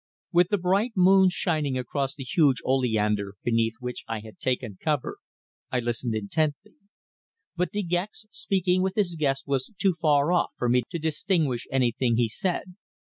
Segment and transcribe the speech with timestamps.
[0.31, 4.77] With the bright moon shining across the huge oleander beneath which I had again taken
[4.83, 5.19] cover,
[5.71, 6.73] I listened intently.
[7.55, 11.67] But De Gex speaking with his guest was too far off for me to distinguish
[11.71, 12.73] anything he said.